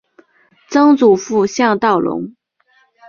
[0.67, 2.33] 曾祖父向道隆。